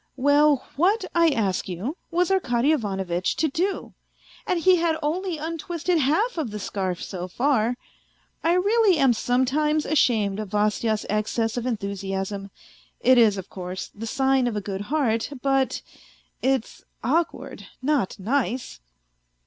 [0.17, 3.93] Well, what, I ask you, was Arkady Ivanovitch to do?
[4.47, 7.77] And he had only untwisted half of the scarf so far.
[8.43, 12.49] I really am some times ashamed of Vasya's excess of enthusiasm;
[12.99, 15.83] it is, of course, the sign of a good heart, but...
[16.41, 18.79] it's awkward, not nice